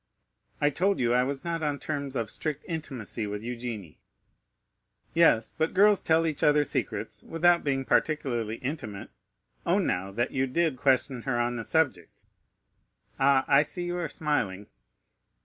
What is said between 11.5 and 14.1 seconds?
the subject. Ah, I see you are